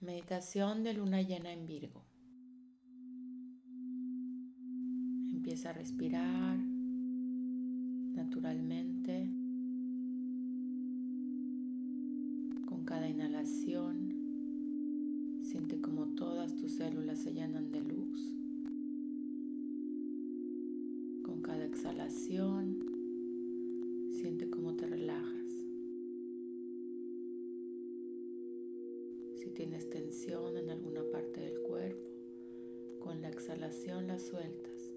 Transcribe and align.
Meditación 0.00 0.82
de 0.82 0.94
luna 0.94 1.20
llena 1.20 1.52
en 1.52 1.66
Virgo. 1.66 2.06
Empieza 5.30 5.68
a 5.68 5.72
respirar 5.74 6.58
naturalmente. 8.14 9.30
Con 12.64 12.86
cada 12.86 13.10
inhalación, 13.10 14.14
siente 15.42 15.82
como 15.82 16.06
todas 16.14 16.56
tus 16.56 16.72
células 16.72 17.18
se 17.18 17.34
llenan 17.34 17.70
de 17.70 17.82
luz. 17.82 18.32
Con 21.24 21.42
cada 21.42 21.66
exhalación, 21.66 22.86
siente 24.12 24.48
cómo 24.48 24.76
te 24.76 24.86
relajas. 24.86 25.40
Si 29.50 29.56
tienes 29.56 29.90
tensión 29.90 30.56
en 30.56 30.70
alguna 30.70 31.02
parte 31.10 31.40
del 31.40 31.60
cuerpo, 31.62 32.08
con 33.00 33.20
la 33.20 33.30
exhalación 33.30 34.06
la 34.06 34.16
sueltas. 34.16 34.92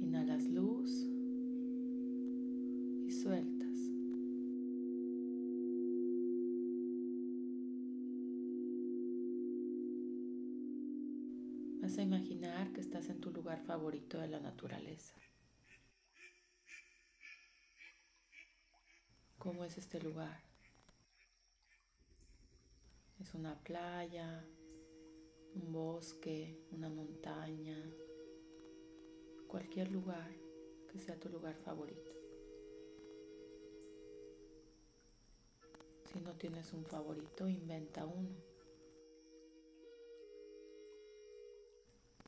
Inhalas 0.00 0.48
luz 0.50 1.08
y 3.06 3.10
sueltas. 3.10 3.90
Vas 11.80 11.98
a 11.98 12.02
imaginar 12.02 12.72
que 12.72 12.82
estás 12.82 13.10
en 13.10 13.18
tu 13.18 13.32
lugar 13.32 13.60
favorito 13.64 14.20
de 14.20 14.28
la 14.28 14.38
naturaleza. 14.38 15.16
¿Cómo 19.46 19.64
es 19.64 19.78
este 19.78 20.00
lugar? 20.00 20.42
Es 23.20 23.32
una 23.32 23.56
playa, 23.62 24.44
un 25.54 25.72
bosque, 25.72 26.66
una 26.72 26.88
montaña, 26.88 27.80
cualquier 29.46 29.92
lugar 29.92 30.28
que 30.90 30.98
sea 30.98 31.16
tu 31.20 31.28
lugar 31.28 31.54
favorito. 31.58 32.10
Si 36.12 36.18
no 36.18 36.32
tienes 36.32 36.72
un 36.72 36.84
favorito, 36.84 37.48
inventa 37.48 38.04
uno. 38.04 38.34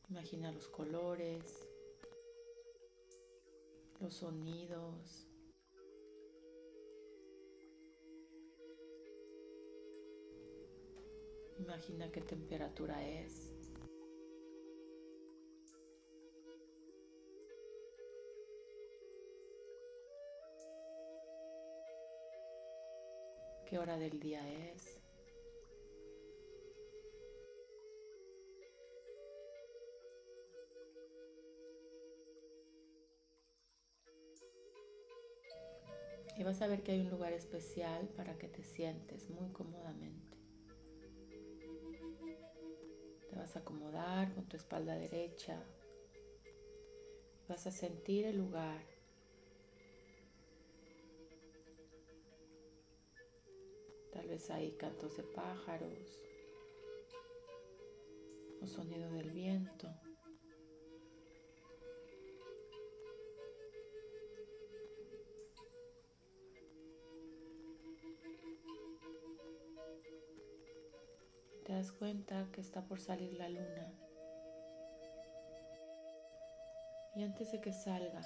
Imagina 0.08 0.52
los 0.52 0.68
colores, 0.68 1.68
los 3.98 4.14
sonidos, 4.14 5.28
Imagina 11.68 12.10
qué 12.10 12.22
temperatura 12.22 13.06
es. 13.06 13.52
¿Qué 23.66 23.78
hora 23.78 23.98
del 23.98 24.18
día 24.18 24.40
es? 24.72 24.98
Y 36.38 36.44
vas 36.44 36.62
a 36.62 36.66
ver 36.66 36.82
que 36.82 36.92
hay 36.92 37.00
un 37.00 37.10
lugar 37.10 37.34
especial 37.34 38.08
para 38.16 38.38
que 38.38 38.48
te 38.48 38.62
sientes 38.62 39.28
muy 39.28 39.52
cómodamente. 39.52 40.37
Vas 43.38 43.54
a 43.54 43.60
acomodar 43.60 44.34
con 44.34 44.44
tu 44.46 44.56
espalda 44.56 44.96
derecha. 44.96 45.62
Vas 47.48 47.66
a 47.66 47.70
sentir 47.70 48.26
el 48.26 48.36
lugar. 48.36 48.82
Tal 54.12 54.26
vez 54.26 54.50
hay 54.50 54.72
cantos 54.72 55.16
de 55.16 55.22
pájaros 55.22 56.20
o 58.60 58.66
sonido 58.66 59.10
del 59.12 59.30
viento. 59.30 59.88
Das 71.78 71.92
cuenta 71.92 72.50
que 72.50 72.60
está 72.60 72.84
por 72.88 72.98
salir 72.98 73.34
la 73.34 73.48
luna. 73.48 73.94
Y 77.14 77.22
antes 77.22 77.52
de 77.52 77.60
que 77.60 77.72
salga, 77.72 78.20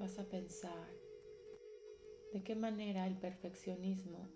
vas 0.00 0.18
a 0.18 0.24
pensar 0.24 0.88
de 2.32 2.42
qué 2.42 2.56
manera 2.56 3.06
el 3.06 3.16
perfeccionismo 3.16 4.28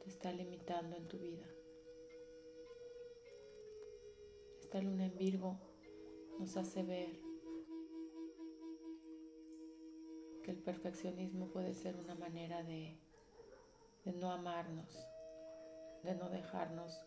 te 0.00 0.08
está 0.08 0.32
limitando 0.32 0.96
en 0.96 1.06
tu 1.06 1.18
vida. 1.20 1.48
Esta 4.58 4.82
luna 4.82 5.06
en 5.06 5.16
Virgo 5.16 5.60
nos 6.40 6.56
hace 6.56 6.82
ver 6.82 7.25
que 10.46 10.52
el 10.52 10.58
perfeccionismo 10.58 11.48
puede 11.48 11.74
ser 11.74 11.96
una 11.96 12.14
manera 12.14 12.62
de, 12.62 12.96
no 14.04 14.30
amarnos, 14.30 14.96
de 16.04 16.14
no 16.14 16.30
dejarnos 16.30 17.04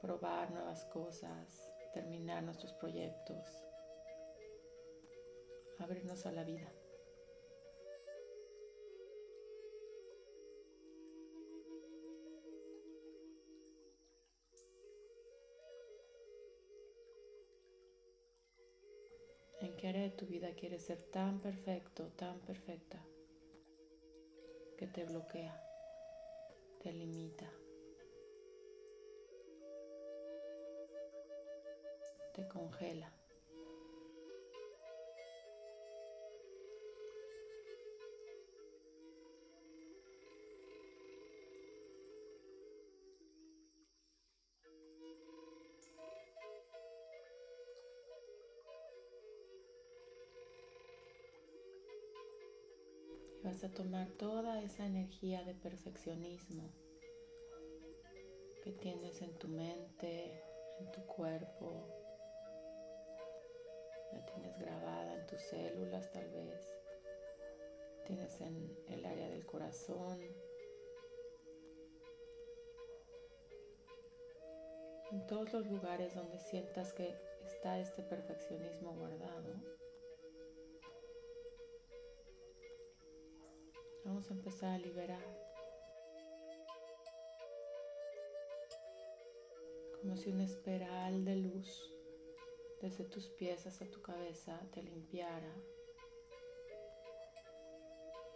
probar 0.00 0.50
nuevas 0.50 0.86
cosas, 0.86 1.70
terminar 1.92 2.42
nuestros 2.42 2.72
proyectos, 2.72 3.46
abrirnos 5.78 6.24
a 6.24 6.32
la 6.32 6.44
vida. 6.44 6.72
Tu 20.16 20.26
vida 20.26 20.54
quieres 20.54 20.82
ser 20.84 20.98
tan 21.10 21.40
perfecto, 21.40 22.08
tan 22.16 22.40
perfecta, 22.40 22.98
que 24.76 24.86
te 24.86 25.04
bloquea, 25.04 25.60
te 26.82 26.92
limita, 26.92 27.50
te 32.34 32.46
congela? 32.48 33.21
Vas 53.42 53.64
a 53.64 53.70
tomar 53.70 54.08
toda 54.12 54.62
esa 54.62 54.86
energía 54.86 55.42
de 55.42 55.54
perfeccionismo 55.54 56.72
que 58.62 58.70
tienes 58.70 59.20
en 59.20 59.36
tu 59.36 59.48
mente, 59.48 60.44
en 60.78 60.92
tu 60.92 61.04
cuerpo, 61.06 61.88
la 64.12 64.24
tienes 64.26 64.56
grabada 64.58 65.14
en 65.14 65.26
tus 65.26 65.40
células 65.42 66.08
tal 66.12 66.30
vez, 66.30 66.68
tienes 68.06 68.40
en 68.40 68.76
el 68.88 69.04
área 69.04 69.28
del 69.28 69.44
corazón, 69.44 70.20
en 75.10 75.26
todos 75.26 75.52
los 75.52 75.66
lugares 75.66 76.14
donde 76.14 76.38
sientas 76.38 76.92
que 76.92 77.12
está 77.44 77.80
este 77.80 78.04
perfeccionismo 78.04 78.94
guardado. 78.94 79.54
Vamos 84.04 84.28
a 84.30 84.34
empezar 84.34 84.70
a 84.70 84.78
liberar. 84.78 85.22
Como 90.00 90.16
si 90.16 90.30
una 90.30 90.44
espiral 90.44 91.24
de 91.24 91.36
luz 91.36 91.94
desde 92.80 93.04
tus 93.04 93.28
pies 93.28 93.64
hasta 93.66 93.88
tu 93.88 94.02
cabeza 94.02 94.60
te 94.72 94.82
limpiara. 94.82 95.54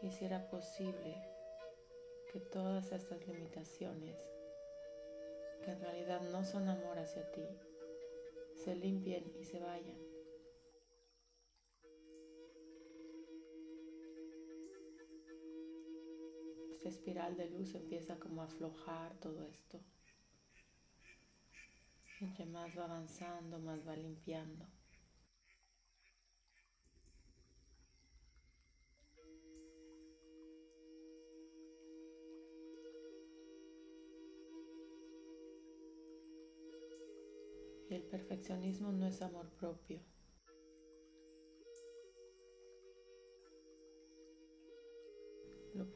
Hiciera 0.02 0.48
posible 0.48 1.20
que 2.32 2.38
todas 2.38 2.92
estas 2.92 3.26
limitaciones, 3.26 4.16
que 5.64 5.72
en 5.72 5.80
realidad 5.80 6.20
no 6.30 6.44
son 6.44 6.68
amor 6.68 6.96
hacia 7.00 7.28
ti, 7.32 7.48
se 8.54 8.76
limpien 8.76 9.34
y 9.36 9.44
se 9.44 9.58
vayan. 9.58 10.15
Espiral 16.88 17.36
de 17.36 17.50
luz 17.50 17.74
empieza 17.74 18.18
como 18.18 18.42
a 18.42 18.46
aflojar 18.46 19.18
todo 19.20 19.44
esto. 19.46 19.80
Entre 22.20 22.46
más 22.46 22.76
va 22.76 22.84
avanzando, 22.84 23.58
más 23.58 23.86
va 23.86 23.96
limpiando. 23.96 24.66
El 37.90 38.02
perfeccionismo 38.02 38.92
no 38.92 39.06
es 39.06 39.22
amor 39.22 39.48
propio. 39.50 40.00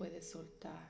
Puedes 0.01 0.31
soltar. 0.31 0.89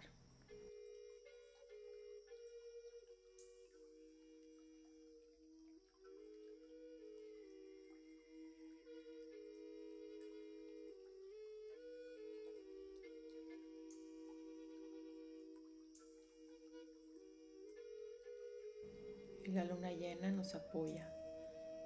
La 19.47 19.65
luna 19.65 19.91
llena 19.93 20.31
nos 20.31 20.55
apoya. 20.55 21.12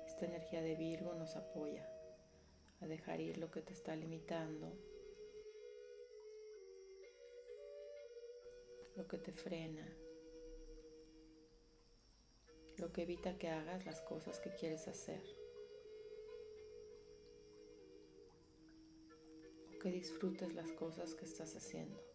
Esta 0.04 0.26
energía 0.26 0.60
de 0.60 0.76
Virgo 0.76 1.14
nos 1.14 1.36
apoya 1.36 1.88
a 2.80 2.86
dejar 2.86 3.22
ir 3.22 3.38
lo 3.38 3.50
que 3.50 3.62
te 3.62 3.72
está 3.72 3.96
limitando, 3.96 4.78
lo 8.96 9.06
que 9.08 9.18
te 9.18 9.32
frena, 9.32 9.86
lo 12.78 12.92
que 12.92 13.02
evita 13.02 13.36
que 13.38 13.48
hagas 13.48 13.84
las 13.86 14.00
cosas 14.02 14.40
que 14.40 14.54
quieres 14.54 14.86
hacer. 14.88 15.22
O 19.74 19.78
que 19.78 19.90
disfrutes 19.90 20.54
las 20.54 20.70
cosas 20.72 21.14
que 21.14 21.24
estás 21.24 21.56
haciendo. 21.56 22.13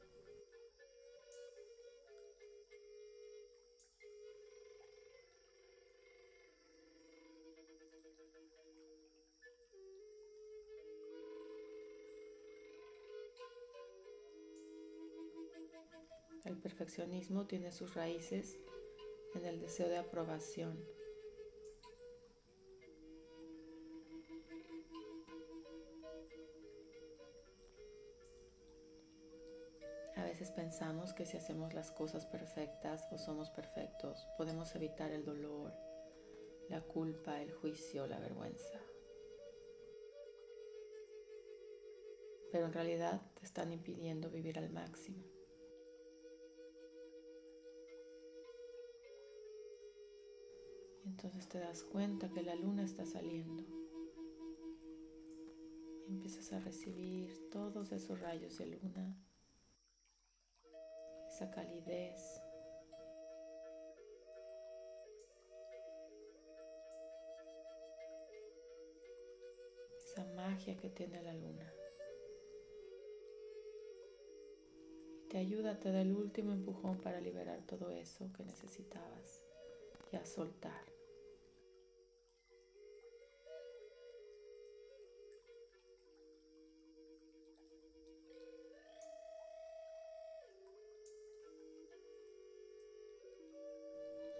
Perfeccionismo 16.90 17.46
tiene 17.46 17.72
sus 17.72 17.94
raíces 17.94 18.58
en 19.36 19.46
el 19.46 19.60
deseo 19.60 19.88
de 19.90 20.00
aprobación. 20.00 20.84
A 30.16 30.24
veces 30.24 30.50
pensamos 30.50 31.14
que 31.14 31.28
si 31.28 31.38
hacemos 31.38 31.76
las 31.76 31.92
cosas 31.92 32.26
perfectas 32.26 33.08
o 33.12 33.20
somos 33.20 33.52
perfectos, 33.52 34.26
podemos 34.36 34.74
evitar 34.74 35.12
el 35.12 35.24
dolor, 35.24 35.72
la 36.70 36.82
culpa, 36.82 37.40
el 37.40 37.52
juicio, 37.52 38.08
la 38.08 38.20
vergüenza. 38.20 38.80
Pero 42.52 42.66
en 42.66 42.74
realidad 42.74 43.22
te 43.36 43.46
están 43.46 43.72
impidiendo 43.72 44.32
vivir 44.32 44.58
al 44.58 44.72
máximo. 44.72 45.39
Entonces 51.10 51.50
te 51.50 51.58
das 51.58 51.84
cuenta 51.84 52.30
que 52.30 52.44
la 52.44 52.56
luna 52.56 52.84
está 52.84 53.04
saliendo. 53.04 53.64
Empiezas 56.08 56.54
a 56.54 56.60
recibir 56.60 57.50
todos 57.50 57.92
esos 57.92 58.20
rayos 58.20 58.58
de 58.60 58.68
luna, 58.68 59.18
esa 61.28 61.50
calidez. 61.50 62.42
Esa 69.98 70.26
magia 70.36 70.78
que 70.78 70.90
tiene 70.90 71.22
la 71.24 71.34
luna. 71.34 71.74
te 75.30 75.38
ayuda, 75.38 75.80
te 75.80 75.92
da 75.92 76.02
el 76.02 76.12
último 76.12 76.54
empujón 76.54 76.98
para 77.02 77.22
liberar 77.22 77.62
todo 77.68 77.92
eso 77.92 78.32
que 78.34 78.44
necesitabas 78.44 79.44
y 80.12 80.16
a 80.16 80.26
soltar. 80.26 80.99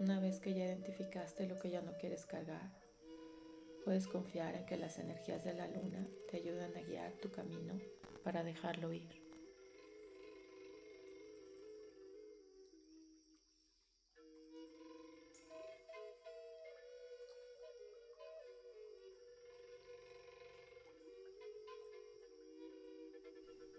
Una 0.10 0.20
vez 0.20 0.40
que 0.40 0.56
ya 0.56 0.66
identificaste 0.66 1.46
lo 1.46 1.60
que 1.60 1.70
ya 1.70 1.84
no 1.84 1.96
quieres 2.00 2.26
cargar, 2.26 2.72
puedes 3.86 4.08
confiar 4.08 4.56
en 4.56 4.66
que 4.66 4.76
las 4.76 4.98
energías 4.98 5.44
de 5.44 5.54
la 5.54 5.68
luna 5.68 6.08
te 6.32 6.38
ayudan 6.38 6.76
a 6.76 6.82
guiar 6.82 7.14
tu 7.22 7.30
camino 7.30 7.80
para 8.24 8.44
dejarlo 8.44 8.92
ir. 8.92 9.08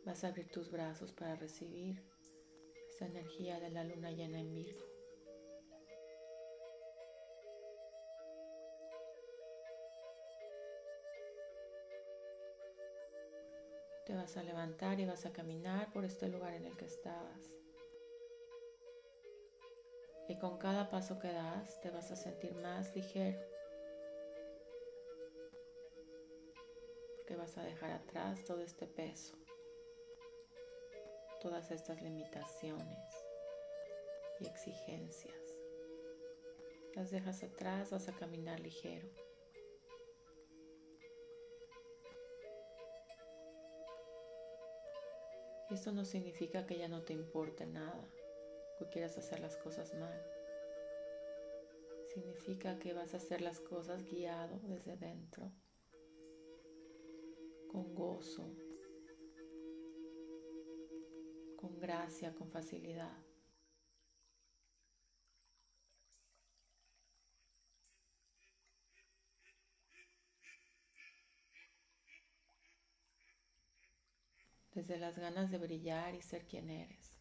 Vas 0.06 0.22
a 0.22 0.28
abrir 0.28 0.48
tus 0.52 0.70
brazos 0.70 1.10
para 1.10 1.34
recibir 1.34 2.00
esa 2.88 3.06
energía 3.06 3.58
de 3.58 3.70
la 3.70 3.82
luna 3.82 4.12
llena 4.12 4.38
en 4.38 4.54
Virgo. 4.54 4.89
Te 14.07 14.14
vas 14.14 14.37
a 14.37 14.42
levantar 14.42 14.99
y 14.99 15.07
vas 15.07 15.26
a 15.26 15.33
caminar 15.33 15.92
por 15.92 16.04
este 16.04 16.28
lugar 16.28 16.54
en 16.54 16.64
el 16.64 16.76
que 16.76 16.87
estabas. 16.87 17.50
Y 20.28 20.38
con 20.38 20.59
cada 20.59 20.88
paso 20.90 21.19
que 21.19 21.33
das 21.33 21.80
te 21.80 21.90
vas 21.90 22.11
a 22.11 22.16
sentir 22.16 22.54
más 22.54 22.95
ligero. 22.95 23.40
Porque 27.16 27.37
vas 27.37 27.59
a 27.59 27.62
dejar 27.62 27.90
atrás 27.90 28.45
todo 28.45 28.61
este 28.61 28.87
peso. 28.87 29.37
Todas 31.40 31.71
estas 31.71 32.02
limitaciones 32.02 33.14
y 34.40 34.47
exigencias. 34.47 35.35
Las 36.95 37.11
dejas 37.11 37.42
atrás, 37.42 37.90
vas 37.90 38.09
a 38.09 38.12
caminar 38.12 38.61
ligero. 38.61 39.09
Esto 45.70 45.92
no 45.92 46.04
significa 46.04 46.66
que 46.66 46.78
ya 46.78 46.88
no 46.88 47.02
te 47.02 47.12
importe 47.12 47.64
nada 47.64 48.08
o 48.80 48.90
quieras 48.90 49.16
hacer 49.18 49.38
las 49.38 49.56
cosas 49.56 49.94
mal. 49.94 50.20
Significa 52.12 52.78
que 52.80 52.92
vas 52.92 53.14
a 53.14 53.18
hacer 53.18 53.40
las 53.40 53.60
cosas 53.60 54.02
guiado 54.04 54.58
desde 54.64 54.96
dentro, 54.96 55.52
con 57.68 57.94
gozo, 57.94 58.52
con 61.56 61.78
gracia, 61.78 62.34
con 62.34 62.50
facilidad. 62.50 63.29
Desde 74.74 74.98
las 74.98 75.18
ganas 75.18 75.50
de 75.50 75.58
brillar 75.58 76.14
y 76.14 76.22
ser 76.22 76.46
quien 76.46 76.70
eres. 76.70 77.18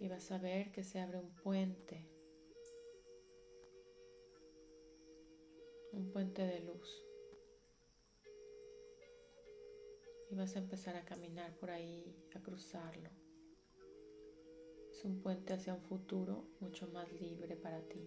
Y 0.00 0.08
vas 0.08 0.30
a 0.30 0.38
ver 0.38 0.72
que 0.72 0.82
se 0.82 0.98
abre 0.98 1.18
un 1.18 1.34
puente, 1.36 2.08
un 5.92 6.10
puente 6.10 6.42
de 6.46 6.60
luz. 6.60 7.06
Y 10.30 10.36
vas 10.36 10.54
a 10.56 10.60
empezar 10.60 10.96
a 10.96 11.04
caminar 11.04 11.54
por 11.58 11.70
ahí, 11.70 12.16
a 12.34 12.40
cruzarlo. 12.40 13.19
Es 15.00 15.06
un 15.06 15.22
puente 15.22 15.54
hacia 15.54 15.72
un 15.72 15.80
futuro 15.80 16.44
mucho 16.60 16.86
más 16.88 17.10
libre 17.10 17.56
para 17.56 17.80
ti. 17.80 18.06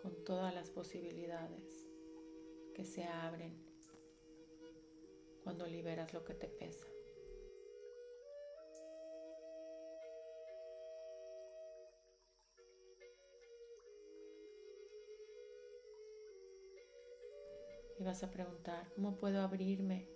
con 0.00 0.24
todas 0.24 0.54
las 0.54 0.70
posibilidades 0.70 1.86
que 2.74 2.86
se 2.86 3.04
abren 3.04 3.54
cuando 5.44 5.66
liberas 5.66 6.14
lo 6.14 6.24
que 6.24 6.32
te 6.32 6.48
pesa. 6.48 6.86
Y 17.98 18.02
vas 18.02 18.22
a 18.22 18.30
preguntar, 18.30 18.90
¿cómo 18.94 19.18
puedo 19.18 19.42
abrirme 19.42 20.08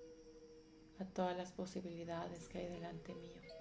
a 0.98 1.04
todas 1.12 1.36
las 1.36 1.52
posibilidades 1.52 2.48
que 2.48 2.60
hay 2.60 2.68
delante 2.68 3.14
mío? 3.14 3.55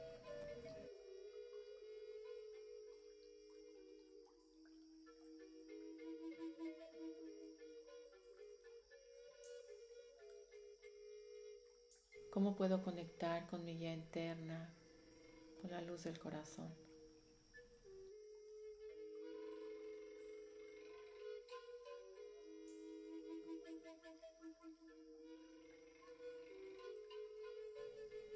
¿Cómo 12.55 12.69
puedo 12.69 12.83
conectar 12.83 13.45
con 13.47 13.65
mi 13.65 13.75
guía 13.77 13.93
interna, 13.93 14.73
con 15.61 15.71
la 15.71 15.81
luz 15.81 16.05
del 16.05 16.17
corazón? 16.17 16.73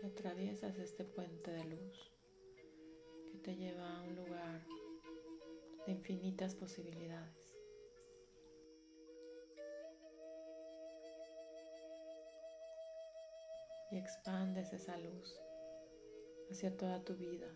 atraviesas 0.04 0.78
este 0.80 1.06
puente 1.06 1.52
de 1.52 1.64
luz 1.64 2.12
que 3.32 3.38
te 3.38 3.56
lleva 3.56 4.00
a 4.00 4.02
un 4.02 4.18
lugar 4.18 4.66
de 5.86 5.94
infinitas 5.94 6.56
posibilidades. 6.56 7.49
Y 13.92 13.98
expandes 13.98 14.72
esa 14.74 14.98
luz 14.98 15.40
hacia 16.52 16.76
toda 16.76 17.04
tu 17.04 17.16
vida. 17.16 17.48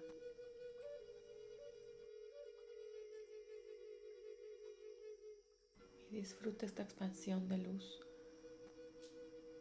Y 6.10 6.16
disfruta 6.18 6.66
esta 6.66 6.84
expansión 6.84 7.48
de 7.50 7.58
luz. 7.58 8.00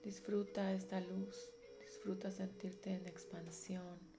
Disfruta 0.03 0.73
esta 0.73 1.01
luz. 1.01 1.51
Disfruta 1.81 2.31
sentirte 2.31 2.91
en 2.91 3.07
expansión. 3.07 4.12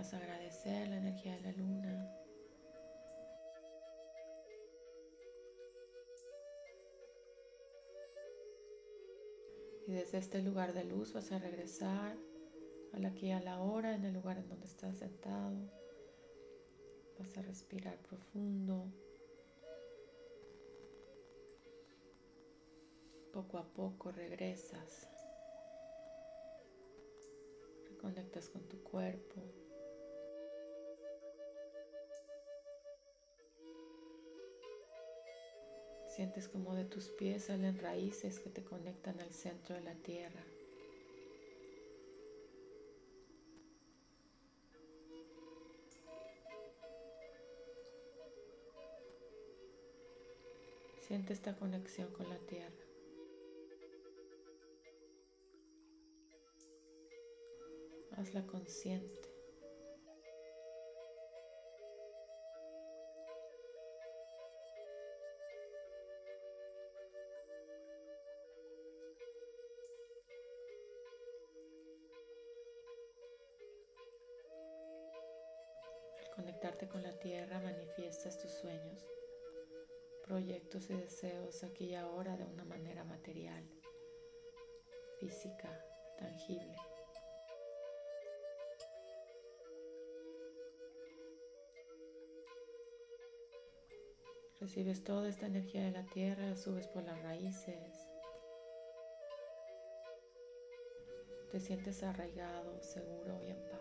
Vas 0.00 0.14
a 0.14 0.16
agradecer 0.16 0.88
la 0.88 0.96
energía 0.96 1.34
de 1.36 1.42
la 1.42 1.52
luna. 1.52 2.10
Y 9.86 9.92
desde 9.92 10.16
este 10.16 10.40
lugar 10.40 10.72
de 10.72 10.84
luz 10.84 11.12
vas 11.12 11.30
a 11.32 11.38
regresar 11.38 12.16
a 12.94 12.98
la 12.98 13.08
aquí 13.08 13.30
a 13.30 13.40
la 13.40 13.60
hora 13.60 13.94
en 13.94 14.02
el 14.06 14.14
lugar 14.14 14.38
en 14.38 14.48
donde 14.48 14.68
estás 14.68 14.96
sentado. 14.96 15.54
Vas 17.18 17.36
a 17.36 17.42
respirar 17.42 17.98
profundo. 17.98 18.90
Poco 23.34 23.58
a 23.58 23.64
poco 23.64 24.10
regresas. 24.12 25.10
Reconectas 27.90 28.48
con 28.48 28.66
tu 28.66 28.82
cuerpo. 28.82 29.60
Sientes 36.20 36.48
como 36.50 36.74
de 36.74 36.84
tus 36.84 37.08
pies 37.08 37.44
salen 37.44 37.78
raíces 37.78 38.40
que 38.40 38.50
te 38.50 38.62
conectan 38.62 39.18
al 39.22 39.32
centro 39.32 39.74
de 39.74 39.80
la 39.80 39.94
tierra. 39.94 40.44
Siente 51.00 51.32
esta 51.32 51.56
conexión 51.56 52.12
con 52.12 52.28
la 52.28 52.36
tierra. 52.40 52.84
Hazla 58.18 58.46
consciente. 58.46 59.29
Con 76.88 77.02
la 77.02 77.18
tierra 77.18 77.60
manifiestas 77.60 78.38
tus 78.38 78.50
sueños, 78.52 79.04
proyectos 80.24 80.88
y 80.90 80.94
deseos 80.94 81.62
aquí 81.62 81.86
y 81.86 81.94
ahora 81.94 82.36
de 82.36 82.44
una 82.44 82.64
manera 82.64 83.04
material, 83.04 83.68
física, 85.18 85.84
tangible. 86.18 86.76
Recibes 94.58 95.04
toda 95.04 95.28
esta 95.28 95.46
energía 95.46 95.84
de 95.84 95.90
la 95.90 96.06
tierra, 96.06 96.54
subes 96.54 96.86
por 96.88 97.02
las 97.02 97.20
raíces. 97.22 98.06
Te 101.50 101.60
sientes 101.60 102.02
arraigado, 102.02 102.80
seguro 102.82 103.42
y 103.42 103.50
en 103.50 103.62
paz. 103.70 103.79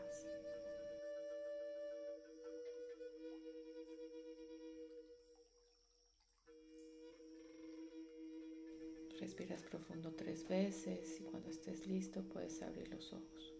Respiras 9.19 9.63
profundo 9.63 10.13
tres 10.15 10.47
veces 10.47 11.19
y 11.19 11.25
cuando 11.25 11.49
estés 11.49 11.85
listo 11.87 12.23
puedes 12.29 12.61
abrir 12.61 12.87
los 12.87 13.11
ojos. 13.11 13.53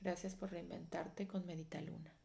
Gracias 0.00 0.34
por 0.34 0.50
reinventarte 0.50 1.28
con 1.28 1.44
Medita 1.44 1.82
Luna. 1.82 2.18